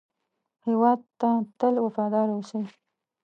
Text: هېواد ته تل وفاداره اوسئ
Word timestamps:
هېواد 0.67 0.99
ته 1.19 1.29
تل 1.59 1.73
وفاداره 1.85 2.31
اوسئ 2.35 2.61